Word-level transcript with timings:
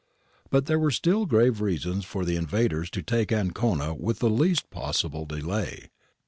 But 0.49 0.65
there 0.65 0.79
were 0.79 0.89
still 0.89 1.27
grave 1.27 1.61
reasons 1.61 2.05
for 2.05 2.25
the 2.25 2.35
invaders 2.35 2.89
to 2.89 3.03
take 3.03 3.31
Ancona 3.31 3.93
with 3.93 4.17
the 4.17 4.31
least 4.31 4.71
possible 4.71 5.27
delay. 5.27 5.91